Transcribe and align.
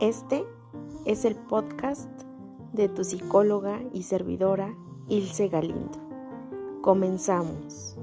Este 0.00 0.44
es 1.06 1.24
el 1.24 1.36
podcast 1.36 2.10
de 2.74 2.90
tu 2.90 3.02
psicóloga 3.02 3.82
y 3.94 4.02
servidora 4.02 4.76
Ilse 5.08 5.48
Galindo. 5.48 5.98
Comenzamos. 6.82 7.96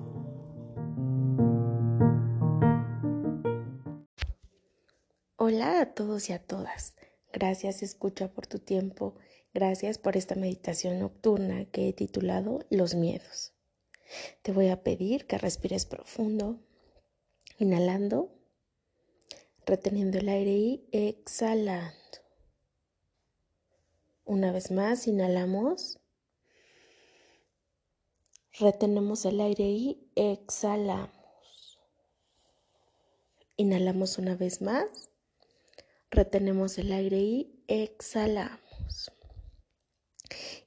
Hola 5.35 5.81
a 5.81 5.93
todos 5.93 6.31
y 6.31 6.33
a 6.33 6.43
todas. 6.43 6.95
Gracias 7.31 7.83
escucha 7.83 8.33
por 8.33 8.47
tu 8.47 8.57
tiempo. 8.57 9.13
Gracias 9.53 9.99
por 9.99 10.17
esta 10.17 10.33
meditación 10.33 10.97
nocturna 10.97 11.65
que 11.65 11.89
he 11.89 11.93
titulado 11.93 12.65
Los 12.71 12.95
miedos. 12.95 13.53
Te 14.41 14.51
voy 14.51 14.69
a 14.69 14.81
pedir 14.81 15.27
que 15.27 15.37
respires 15.37 15.85
profundo, 15.85 16.59
inhalando, 17.59 18.31
reteniendo 19.65 20.17
el 20.17 20.29
aire 20.29 20.51
y 20.51 20.83
exhalando. 20.91 21.93
Una 24.25 24.51
vez 24.51 24.71
más, 24.71 25.07
inhalamos, 25.07 25.99
retenemos 28.59 29.25
el 29.25 29.41
aire 29.41 29.63
y 29.63 30.11
exhalamos. 30.15 31.11
Inhalamos 33.57 34.17
una 34.17 34.35
vez 34.35 34.61
más, 34.61 35.09
retenemos 36.09 36.77
el 36.77 36.91
aire 36.91 37.19
y 37.19 37.63
exhalamos. 37.67 39.11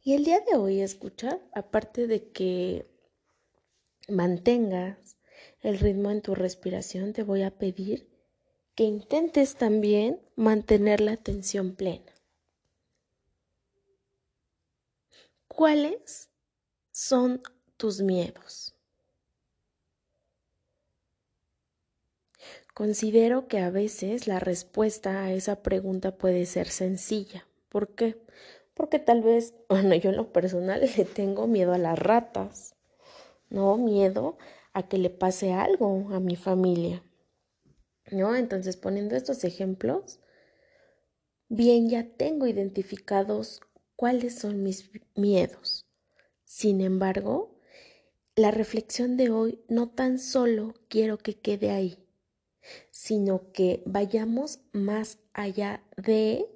Y 0.03 0.15
el 0.15 0.25
día 0.25 0.41
de 0.41 0.57
hoy, 0.57 0.81
escucha, 0.81 1.41
aparte 1.53 2.07
de 2.07 2.31
que 2.31 2.87
mantengas 4.09 5.17
el 5.63 5.79
ritmo 5.79 6.11
en 6.11 6.23
tu 6.23 6.35
respiración, 6.35 7.13
te 7.13 7.23
voy 7.23 7.43
a 7.43 7.59
pedir 7.59 8.16
que 8.77 8.85
intentes 8.85 9.57
también 9.57 10.21
mantener 10.37 11.01
la 11.01 11.13
atención 11.13 11.75
plena. 11.75 12.13
¿Cuáles 15.49 16.29
son 16.93 17.41
tus 17.79 18.03
miedos? 18.03 18.75
Considero 22.75 23.49
que 23.49 23.61
a 23.61 23.71
veces 23.71 24.27
la 24.27 24.41
respuesta 24.41 25.23
a 25.23 25.33
esa 25.33 25.63
pregunta 25.63 26.19
puede 26.19 26.45
ser 26.45 26.69
sencilla. 26.69 27.47
¿Por 27.71 27.95
qué? 27.95 28.21
Porque 28.75 28.99
tal 28.99 29.23
vez, 29.23 29.55
bueno, 29.71 29.95
yo 29.95 30.11
en 30.11 30.17
lo 30.17 30.35
personal 30.35 30.83
le 30.99 31.05
tengo 31.07 31.47
miedo 31.47 31.73
a 31.73 31.79
las 31.79 31.99
ratas, 31.99 32.75
no 33.49 33.79
miedo 33.79 34.37
a 34.75 34.87
que 34.87 34.99
le 34.99 35.09
pase 35.09 35.55
algo 35.55 36.11
a 36.13 36.21
mi 36.21 36.37
familia. 36.37 37.03
¿No? 38.11 38.37
Entonces, 38.37 38.77
poniendo 38.77 39.17
estos 39.17 39.45
ejemplos, 39.45 40.21
bien 41.49 41.89
ya 41.89 42.07
tengo 42.17 42.47
identificados 42.47 43.61
cuáles 43.97 44.39
son 44.39 44.63
mis 44.63 44.91
miedos. 45.15 45.87
Sin 46.45 46.81
embargo, 46.81 47.59
la 48.37 48.51
reflexión 48.51 49.17
de 49.17 49.31
hoy 49.31 49.61
no 49.69 49.89
tan 49.89 50.19
solo 50.19 50.75
quiero 50.89 51.19
que 51.19 51.41
quede 51.41 51.71
ahí, 51.71 51.99
sino 52.91 53.53
que 53.53 53.83
vayamos 53.87 54.61
más 54.73 55.19
allá 55.33 55.83
de 55.97 56.47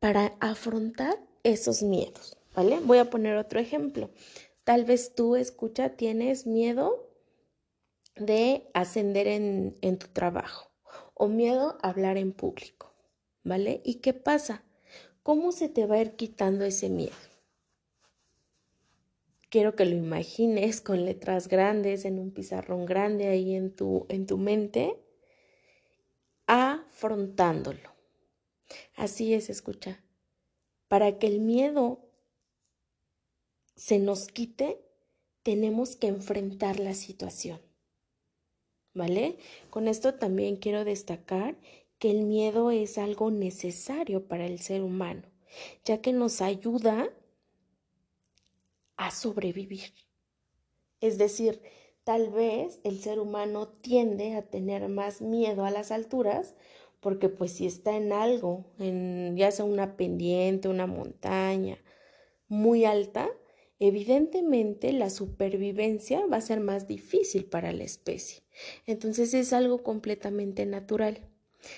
para 0.00 0.34
afrontar 0.40 1.18
esos 1.42 1.82
miedos, 1.82 2.36
¿vale? 2.54 2.80
Voy 2.80 2.98
a 2.98 3.10
poner 3.10 3.36
otro 3.36 3.60
ejemplo. 3.60 4.10
Tal 4.64 4.84
vez 4.84 5.14
tú, 5.14 5.36
escucha, 5.36 5.90
tienes 5.90 6.46
miedo 6.46 7.13
de 8.16 8.68
ascender 8.74 9.26
en, 9.26 9.76
en 9.80 9.98
tu 9.98 10.08
trabajo 10.08 10.70
o 11.14 11.28
miedo 11.28 11.78
a 11.82 11.88
hablar 11.88 12.16
en 12.16 12.32
público, 12.32 12.92
¿vale? 13.42 13.80
¿Y 13.84 13.96
qué 13.96 14.14
pasa? 14.14 14.64
¿Cómo 15.22 15.52
se 15.52 15.68
te 15.68 15.86
va 15.86 15.96
a 15.96 16.00
ir 16.00 16.16
quitando 16.16 16.64
ese 16.64 16.88
miedo? 16.88 17.14
Quiero 19.48 19.76
que 19.76 19.84
lo 19.84 19.94
imagines 19.94 20.80
con 20.80 21.04
letras 21.04 21.48
grandes 21.48 22.04
en 22.04 22.18
un 22.18 22.32
pizarrón 22.32 22.86
grande 22.86 23.28
ahí 23.28 23.54
en 23.54 23.74
tu, 23.74 24.04
en 24.08 24.26
tu 24.26 24.36
mente, 24.36 25.00
afrontándolo. 26.46 27.94
Así 28.96 29.32
es, 29.32 29.50
escucha. 29.50 30.02
Para 30.88 31.18
que 31.18 31.28
el 31.28 31.38
miedo 31.38 32.00
se 33.76 33.98
nos 33.98 34.26
quite, 34.26 34.84
tenemos 35.42 35.96
que 35.96 36.08
enfrentar 36.08 36.80
la 36.80 36.94
situación. 36.94 37.60
¿Vale? 38.94 39.36
Con 39.70 39.88
esto 39.88 40.14
también 40.14 40.56
quiero 40.56 40.84
destacar 40.84 41.56
que 41.98 42.10
el 42.10 42.22
miedo 42.22 42.70
es 42.70 42.96
algo 42.96 43.30
necesario 43.30 44.26
para 44.26 44.46
el 44.46 44.60
ser 44.60 44.82
humano, 44.82 45.22
ya 45.84 46.00
que 46.00 46.12
nos 46.12 46.40
ayuda 46.40 47.10
a 48.96 49.10
sobrevivir. 49.10 49.92
Es 51.00 51.18
decir, 51.18 51.60
tal 52.04 52.30
vez 52.30 52.80
el 52.84 53.00
ser 53.00 53.18
humano 53.18 53.68
tiende 53.68 54.36
a 54.36 54.42
tener 54.42 54.88
más 54.88 55.20
miedo 55.20 55.64
a 55.64 55.70
las 55.70 55.90
alturas 55.90 56.54
porque 57.00 57.28
pues 57.28 57.52
si 57.52 57.66
está 57.66 57.96
en 57.96 58.12
algo, 58.12 58.64
en 58.78 59.36
ya 59.36 59.50
sea 59.50 59.66
una 59.66 59.96
pendiente, 59.96 60.68
una 60.68 60.86
montaña 60.86 61.78
muy 62.48 62.86
alta, 62.86 63.28
evidentemente 63.78 64.92
la 64.92 65.10
supervivencia 65.10 66.26
va 66.26 66.38
a 66.38 66.42
ser 66.42 66.60
más 66.60 66.86
difícil 66.86 67.44
para 67.44 67.72
la 67.72 67.84
especie. 67.84 68.42
Entonces 68.86 69.34
es 69.34 69.52
algo 69.52 69.82
completamente 69.82 70.66
natural. 70.66 71.20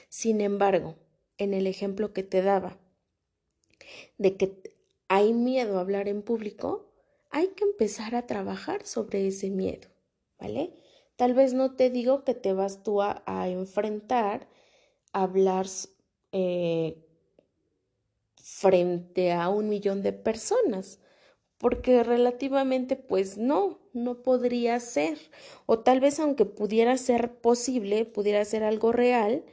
Sin 0.08 0.40
embargo, 0.40 0.96
en 1.38 1.54
el 1.54 1.66
ejemplo 1.66 2.12
que 2.12 2.22
te 2.22 2.42
daba 2.42 2.78
de 4.18 4.36
que 4.36 4.76
hay 5.08 5.32
miedo 5.32 5.78
a 5.78 5.80
hablar 5.80 6.08
en 6.08 6.22
público, 6.22 6.90
hay 7.30 7.48
que 7.48 7.64
empezar 7.64 8.14
a 8.14 8.26
trabajar 8.26 8.84
sobre 8.86 9.26
ese 9.26 9.50
miedo, 9.50 9.88
¿vale? 10.38 10.72
Tal 11.16 11.34
vez 11.34 11.54
no 11.54 11.76
te 11.76 11.90
digo 11.90 12.24
que 12.24 12.34
te 12.34 12.52
vas 12.52 12.82
tú 12.82 13.02
a, 13.02 13.22
enfrentar 13.48 14.48
a 15.12 15.22
hablar 15.22 15.66
eh, 16.32 17.02
frente 18.36 19.32
a 19.32 19.48
un 19.48 19.68
millón 19.68 20.02
de 20.02 20.12
personas, 20.12 20.98
porque 21.58 22.02
relativamente 22.02 22.96
pues 22.96 23.38
no, 23.38 23.78
no 23.92 24.22
podría 24.22 24.78
ser, 24.80 25.18
o 25.66 25.78
tal 25.80 26.00
vez 26.00 26.20
aunque 26.20 26.44
pudiera 26.44 26.96
ser 26.98 27.32
posible, 27.32 28.04
pudiera 28.04 28.44
ser 28.44 28.62
algo 28.62 28.92
real, 28.92 29.44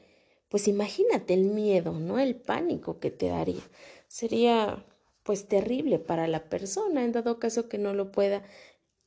pues 0.50 0.68
imagínate 0.68 1.34
el 1.34 1.46
miedo, 1.46 1.94
¿no? 1.94 2.20
El 2.20 2.36
pánico 2.36 3.00
que 3.00 3.10
te 3.10 3.28
daría. 3.30 3.64
Sería 4.08 4.86
pues 5.24 5.48
terrible 5.48 6.00
para 6.00 6.28
la 6.28 6.50
persona 6.50 7.04
en 7.04 7.14
dado 7.14 7.40
caso 7.40 7.70
que 7.70 7.78
no 7.78 7.94
lo 7.94 8.12
pueda 8.12 8.44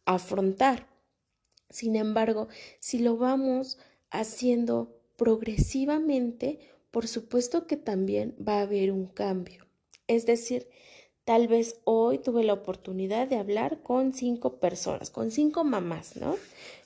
afrontar. 0.07 0.89
Sin 1.69 1.97
embargo, 1.97 2.49
si 2.81 2.99
lo 2.99 3.17
vamos 3.17 3.79
haciendo 4.11 4.99
progresivamente, 5.17 6.61
por 6.91 7.07
supuesto 7.07 7.67
que 7.67 7.77
también 7.77 8.35
va 8.37 8.59
a 8.59 8.63
haber 8.63 8.91
un 8.91 9.07
cambio. 9.07 9.67
Es 10.07 10.25
decir, 10.25 10.69
Tal 11.27 11.49
vez 11.49 11.81
hoy 11.83 12.19
tuve 12.19 12.45
la 12.45 12.53
oportunidad 12.53 13.27
de 13.27 13.35
hablar 13.35 13.83
con 13.83 14.15
cinco 14.15 14.61
personas, 14.61 15.11
con 15.11 15.33
cinco 15.33 15.65
mamás, 15.65 16.15
¿no? 16.15 16.37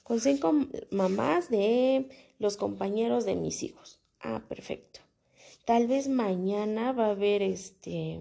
Con 0.03 0.19
cinco 0.19 0.55
mamás 0.91 1.51
de 1.51 2.09
los 2.39 2.57
compañeros 2.57 3.27
de 3.27 3.37
mis 3.37 3.63
hijos. 3.63 4.01
Ah, 4.19 4.43
perfecto. 4.49 5.01
Tal 5.67 5.89
vez 5.89 6.09
mañana 6.09 6.93
va 6.93 7.09
a 7.09 7.11
haber 7.11 7.43
este 7.43 8.21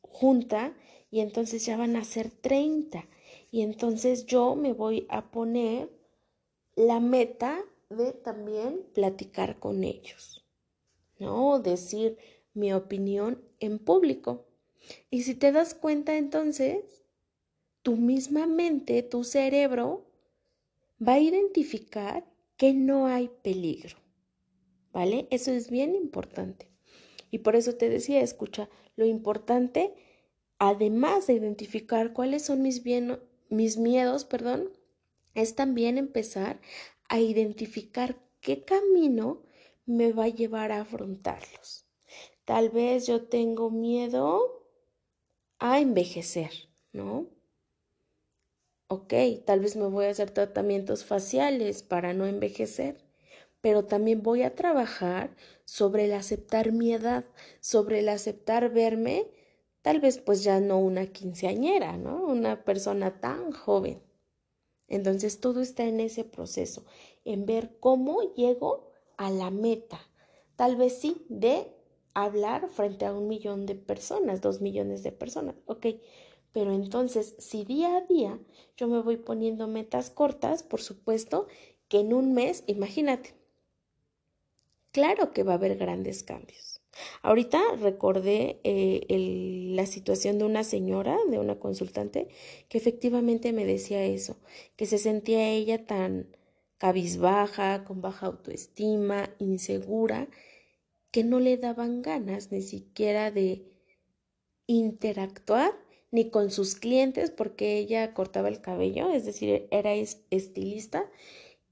junta 0.00 0.72
y 1.10 1.20
entonces 1.20 1.66
ya 1.66 1.76
van 1.76 1.94
a 1.96 2.04
ser 2.04 2.30
30. 2.30 3.06
Y 3.50 3.60
entonces 3.60 4.24
yo 4.24 4.56
me 4.56 4.72
voy 4.72 5.06
a 5.10 5.30
poner 5.30 5.90
la 6.74 7.00
meta 7.00 7.60
de 7.90 8.12
también 8.12 8.86
platicar 8.94 9.58
con 9.58 9.84
ellos, 9.84 10.42
¿no? 11.18 11.60
Decir 11.60 12.16
mi 12.54 12.72
opinión 12.72 13.44
en 13.58 13.78
público. 13.78 14.46
Y 15.10 15.22
si 15.22 15.34
te 15.34 15.52
das 15.52 15.74
cuenta 15.74 16.16
entonces, 16.16 17.02
tu 17.82 17.96
misma 17.96 18.46
mente, 18.46 19.02
tu 19.02 19.24
cerebro, 19.24 20.06
va 21.06 21.14
a 21.14 21.20
identificar 21.20 22.24
que 22.56 22.74
no 22.74 23.06
hay 23.06 23.30
peligro. 23.42 23.96
¿Vale? 24.92 25.28
Eso 25.30 25.52
es 25.52 25.70
bien 25.70 25.94
importante. 25.94 26.68
Y 27.30 27.38
por 27.38 27.56
eso 27.56 27.76
te 27.76 27.88
decía, 27.88 28.20
escucha, 28.20 28.68
lo 28.96 29.06
importante, 29.06 29.94
además 30.58 31.26
de 31.26 31.34
identificar 31.34 32.12
cuáles 32.12 32.42
son 32.42 32.62
mis, 32.62 32.82
mis 33.48 33.76
miedos, 33.76 34.24
perdón, 34.24 34.70
es 35.34 35.54
también 35.54 35.96
empezar 35.96 36.60
a 37.08 37.20
identificar 37.20 38.18
qué 38.40 38.64
camino 38.64 39.42
me 39.86 40.12
va 40.12 40.24
a 40.24 40.28
llevar 40.28 40.72
a 40.72 40.80
afrontarlos. 40.80 41.86
Tal 42.44 42.70
vez 42.70 43.06
yo 43.06 43.22
tengo 43.24 43.70
miedo 43.70 44.59
a 45.60 45.78
envejecer, 45.78 46.50
¿no? 46.92 47.28
Ok, 48.88 49.14
tal 49.46 49.60
vez 49.60 49.76
me 49.76 49.86
voy 49.86 50.06
a 50.06 50.10
hacer 50.10 50.32
tratamientos 50.32 51.04
faciales 51.04 51.84
para 51.84 52.12
no 52.12 52.26
envejecer, 52.26 52.96
pero 53.60 53.84
también 53.84 54.22
voy 54.22 54.42
a 54.42 54.56
trabajar 54.56 55.36
sobre 55.64 56.06
el 56.06 56.14
aceptar 56.14 56.72
mi 56.72 56.92
edad, 56.92 57.24
sobre 57.60 58.00
el 58.00 58.08
aceptar 58.08 58.72
verme, 58.72 59.30
tal 59.82 60.00
vez 60.00 60.18
pues 60.18 60.42
ya 60.42 60.58
no 60.58 60.78
una 60.78 61.06
quinceañera, 61.06 61.96
¿no? 61.96 62.24
Una 62.24 62.64
persona 62.64 63.20
tan 63.20 63.52
joven. 63.52 64.02
Entonces 64.88 65.40
todo 65.40 65.60
está 65.60 65.84
en 65.84 66.00
ese 66.00 66.24
proceso, 66.24 66.84
en 67.24 67.46
ver 67.46 67.78
cómo 67.78 68.34
llego 68.34 68.90
a 69.16 69.30
la 69.30 69.50
meta. 69.50 70.00
Tal 70.56 70.74
vez 70.74 70.98
sí, 70.98 71.26
de 71.28 71.79
hablar 72.24 72.68
frente 72.68 73.06
a 73.06 73.12
un 73.12 73.28
millón 73.28 73.66
de 73.66 73.74
personas, 73.74 74.40
dos 74.40 74.60
millones 74.60 75.02
de 75.02 75.12
personas, 75.12 75.56
ok. 75.66 75.86
Pero 76.52 76.72
entonces, 76.72 77.36
si 77.38 77.64
día 77.64 77.96
a 77.96 78.00
día 78.02 78.38
yo 78.76 78.88
me 78.88 79.00
voy 79.00 79.16
poniendo 79.16 79.68
metas 79.68 80.10
cortas, 80.10 80.62
por 80.62 80.80
supuesto 80.80 81.46
que 81.88 82.00
en 82.00 82.12
un 82.12 82.34
mes, 82.34 82.64
imagínate, 82.66 83.34
claro 84.92 85.32
que 85.32 85.42
va 85.42 85.52
a 85.52 85.56
haber 85.56 85.76
grandes 85.76 86.22
cambios. 86.22 86.80
Ahorita 87.22 87.60
recordé 87.80 88.60
eh, 88.64 89.06
la 89.74 89.86
situación 89.86 90.38
de 90.38 90.44
una 90.44 90.64
señora, 90.64 91.16
de 91.30 91.38
una 91.38 91.58
consultante, 91.58 92.28
que 92.68 92.78
efectivamente 92.78 93.52
me 93.52 93.64
decía 93.64 94.04
eso, 94.04 94.36
que 94.76 94.86
se 94.86 94.98
sentía 94.98 95.48
ella 95.50 95.86
tan 95.86 96.36
cabizbaja, 96.78 97.84
con 97.84 98.00
baja 98.00 98.26
autoestima, 98.26 99.30
insegura, 99.38 100.28
que 101.10 101.24
no 101.24 101.40
le 101.40 101.56
daban 101.56 102.02
ganas 102.02 102.52
ni 102.52 102.62
siquiera 102.62 103.30
de 103.30 103.64
interactuar 104.66 105.72
ni 106.10 106.30
con 106.30 106.50
sus 106.50 106.74
clientes 106.74 107.30
porque 107.30 107.78
ella 107.78 108.14
cortaba 108.14 108.48
el 108.48 108.60
cabello, 108.60 109.10
es 109.10 109.24
decir, 109.24 109.68
era 109.70 109.94
estilista, 109.94 111.08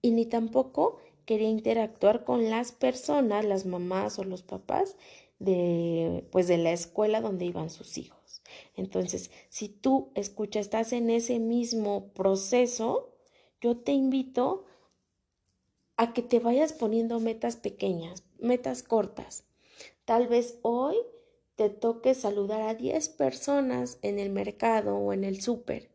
y 0.01 0.13
ni 0.13 0.27
tampoco 0.27 0.99
quería 1.25 1.49
interactuar 1.49 2.25
con 2.25 2.51
las 2.51 2.73
personas, 2.73 3.45
las 3.45 3.67
mamás 3.67 4.19
o 4.19 4.25
los 4.25 4.43
papás 4.43 4.97
de 5.39 6.27
pues 6.33 6.49
de 6.49 6.57
la 6.57 6.73
escuela 6.73 7.21
donde 7.21 7.45
iban 7.45 7.71
sus 7.71 7.99
hijos. 7.99 8.43
Entonces, 8.77 9.31
si 9.49 9.69
tú 9.69 10.11
escuchas, 10.15 10.67
estás 10.67 10.93
en 10.93 11.11
ese 11.11 11.39
mismo 11.39 12.13
proceso, 12.13 13.15
yo 13.61 13.77
te 13.77 13.93
invito 13.93 14.65
a 15.99 16.13
que 16.15 16.23
te 16.23 16.39
vayas 16.39 16.73
poniendo 16.73 17.19
metas 17.19 17.57
pequeñas, 17.57 18.23
metas 18.39 18.85
cortas. 18.85 19.45
Tal 20.05 20.29
vez 20.29 20.59
hoy 20.63 20.97
te 21.57 21.71
toque 21.71 22.15
saludar 22.15 22.63
a 22.63 22.75
10 22.75 23.09
personas 23.09 23.99
en 24.03 24.21
el 24.21 24.31
mercado 24.31 24.97
o 24.97 25.13
en 25.13 25.25
el 25.25 25.43
súper, 25.43 25.91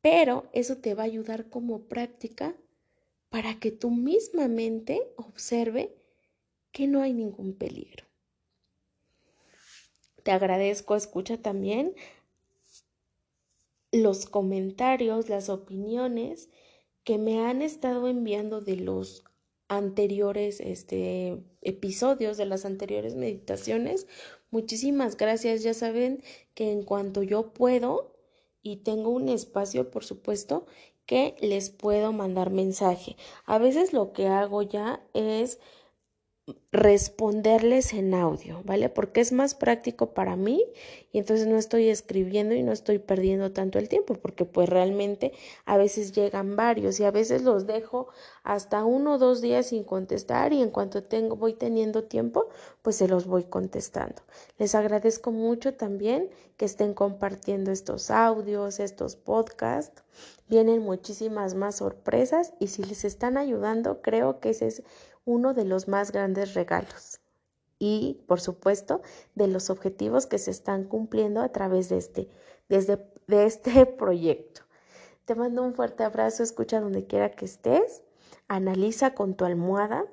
pero 0.00 0.48
eso 0.52 0.78
te 0.78 0.94
va 0.94 1.02
a 1.02 1.06
ayudar 1.06 1.50
como 1.50 1.82
práctica 1.82 2.56
para 3.28 3.60
que 3.60 3.70
tu 3.70 3.90
misma 3.90 4.48
mente 4.48 5.02
observe 5.16 5.94
que 6.72 6.86
no 6.86 7.02
hay 7.02 7.12
ningún 7.12 7.52
peligro. 7.52 8.06
Te 10.22 10.30
agradezco, 10.30 10.96
escucha 10.96 11.36
también 11.36 11.94
los 13.92 14.24
comentarios, 14.24 15.28
las 15.28 15.50
opiniones 15.50 16.48
que 17.06 17.18
me 17.18 17.38
han 17.46 17.62
estado 17.62 18.08
enviando 18.08 18.60
de 18.60 18.74
los 18.74 19.22
anteriores 19.68 20.58
este, 20.58 21.40
episodios, 21.62 22.36
de 22.36 22.46
las 22.46 22.64
anteriores 22.64 23.14
meditaciones. 23.14 24.08
Muchísimas 24.50 25.16
gracias. 25.16 25.62
Ya 25.62 25.72
saben 25.72 26.24
que 26.54 26.72
en 26.72 26.82
cuanto 26.82 27.22
yo 27.22 27.52
puedo 27.52 28.12
y 28.60 28.78
tengo 28.78 29.10
un 29.10 29.28
espacio, 29.28 29.88
por 29.92 30.04
supuesto, 30.04 30.66
que 31.06 31.36
les 31.40 31.70
puedo 31.70 32.12
mandar 32.12 32.50
mensaje. 32.50 33.16
A 33.44 33.58
veces 33.58 33.92
lo 33.92 34.12
que 34.12 34.26
hago 34.26 34.62
ya 34.62 35.00
es 35.14 35.60
responderles 36.70 37.92
en 37.92 38.14
audio, 38.14 38.62
¿vale? 38.64 38.88
Porque 38.88 39.20
es 39.20 39.32
más 39.32 39.56
práctico 39.56 40.14
para 40.14 40.36
mí 40.36 40.62
y 41.10 41.18
entonces 41.18 41.48
no 41.48 41.56
estoy 41.56 41.88
escribiendo 41.88 42.54
y 42.54 42.62
no 42.62 42.70
estoy 42.70 43.00
perdiendo 43.00 43.50
tanto 43.50 43.80
el 43.80 43.88
tiempo 43.88 44.14
porque 44.14 44.44
pues 44.44 44.68
realmente 44.68 45.32
a 45.64 45.76
veces 45.76 46.12
llegan 46.12 46.54
varios 46.54 47.00
y 47.00 47.04
a 47.04 47.10
veces 47.10 47.42
los 47.42 47.66
dejo 47.66 48.08
hasta 48.44 48.84
uno 48.84 49.14
o 49.14 49.18
dos 49.18 49.40
días 49.40 49.66
sin 49.66 49.82
contestar 49.82 50.52
y 50.52 50.62
en 50.62 50.70
cuanto 50.70 51.02
tengo 51.02 51.34
voy 51.34 51.54
teniendo 51.54 52.04
tiempo 52.04 52.48
pues 52.82 52.94
se 52.94 53.08
los 53.08 53.26
voy 53.26 53.44
contestando. 53.44 54.22
Les 54.58 54.76
agradezco 54.76 55.32
mucho 55.32 55.74
también 55.74 56.30
que 56.56 56.64
estén 56.64 56.94
compartiendo 56.94 57.72
estos 57.72 58.10
audios, 58.10 58.78
estos 58.78 59.16
podcasts. 59.16 60.04
Vienen 60.48 60.80
muchísimas 60.82 61.54
más 61.54 61.76
sorpresas 61.76 62.52
y 62.60 62.68
si 62.68 62.84
les 62.84 63.04
están 63.04 63.36
ayudando 63.36 64.00
creo 64.00 64.38
que 64.38 64.50
ese 64.50 64.68
es 64.68 64.82
uno 65.26 65.52
de 65.52 65.66
los 65.66 65.88
más 65.88 66.12
grandes 66.12 66.54
regalos 66.54 67.20
y, 67.78 68.24
por 68.26 68.40
supuesto, 68.40 69.02
de 69.34 69.48
los 69.48 69.68
objetivos 69.68 70.26
que 70.26 70.38
se 70.38 70.50
están 70.50 70.84
cumpliendo 70.84 71.42
a 71.42 71.50
través 71.50 71.90
de 71.90 71.98
este, 71.98 72.30
desde, 72.70 72.98
de 73.26 73.44
este 73.44 73.84
proyecto. 73.98 74.62
Te 75.26 75.34
mando 75.34 75.62
un 75.62 75.74
fuerte 75.74 76.04
abrazo, 76.04 76.42
escucha 76.42 76.80
donde 76.80 77.06
quiera 77.06 77.32
que 77.32 77.44
estés, 77.44 78.02
analiza 78.48 79.14
con 79.14 79.34
tu 79.34 79.44
almohada, 79.44 80.06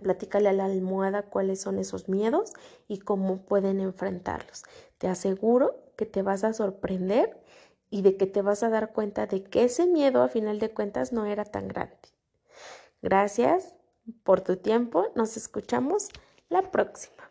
platícale 0.00 0.48
a 0.48 0.52
la 0.52 0.66
almohada 0.66 1.22
cuáles 1.22 1.60
son 1.60 1.78
esos 1.78 2.08
miedos 2.08 2.52
y 2.86 2.98
cómo 2.98 3.44
pueden 3.44 3.80
enfrentarlos. 3.80 4.62
Te 4.98 5.08
aseguro 5.08 5.76
que 5.96 6.06
te 6.06 6.22
vas 6.22 6.44
a 6.44 6.52
sorprender 6.52 7.42
y 7.90 8.02
de 8.02 8.16
que 8.16 8.26
te 8.26 8.42
vas 8.42 8.62
a 8.62 8.70
dar 8.70 8.92
cuenta 8.92 9.26
de 9.26 9.42
que 9.42 9.64
ese 9.64 9.86
miedo 9.86 10.22
a 10.22 10.28
final 10.28 10.58
de 10.58 10.70
cuentas 10.70 11.12
no 11.12 11.26
era 11.26 11.44
tan 11.44 11.68
grande. 11.68 11.96
Gracias, 13.02 13.75
por 14.22 14.40
tu 14.40 14.56
tiempo. 14.56 15.06
Nos 15.14 15.36
escuchamos 15.36 16.08
la 16.48 16.62
próxima. 16.70 17.30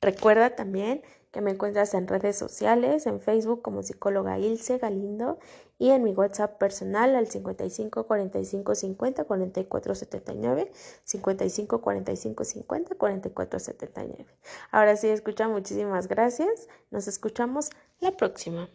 Recuerda 0.00 0.54
también 0.54 1.02
que 1.32 1.40
me 1.40 1.50
encuentras 1.50 1.92
en 1.94 2.08
redes 2.08 2.38
sociales, 2.38 3.06
en 3.06 3.20
Facebook 3.20 3.62
como 3.62 3.82
psicóloga 3.82 4.38
Ilse 4.38 4.78
Galindo 4.78 5.38
y 5.78 5.90
en 5.90 6.02
mi 6.02 6.12
WhatsApp 6.12 6.58
personal 6.58 7.14
al 7.14 7.26
55 7.26 8.06
45 8.06 8.74
50 8.74 9.24
44 9.24 9.94
79, 9.94 10.72
55 11.04 11.80
45 11.80 12.44
50 12.44 12.94
44 12.94 13.58
79. 13.58 14.26
Ahora 14.70 14.96
sí, 14.96 15.08
escucha, 15.08 15.48
muchísimas 15.48 16.08
gracias. 16.08 16.68
Nos 16.90 17.08
escuchamos 17.08 17.70
la 18.00 18.12
próxima. 18.12 18.68